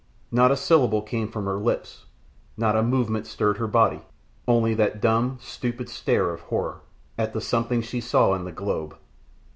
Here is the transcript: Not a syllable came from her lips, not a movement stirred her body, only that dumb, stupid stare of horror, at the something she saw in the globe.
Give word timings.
Not 0.31 0.49
a 0.51 0.57
syllable 0.57 1.03
came 1.03 1.27
from 1.27 1.45
her 1.45 1.59
lips, 1.59 2.05
not 2.57 2.75
a 2.75 2.81
movement 2.81 3.27
stirred 3.27 3.59
her 3.59 3.67
body, 3.67 4.01
only 4.47 4.73
that 4.73 4.99
dumb, 4.99 5.37
stupid 5.39 5.89
stare 5.89 6.31
of 6.33 6.41
horror, 6.41 6.81
at 7.19 7.33
the 7.33 7.39
something 7.41 7.83
she 7.83 8.01
saw 8.01 8.33
in 8.33 8.43
the 8.43 8.51
globe. 8.51 8.97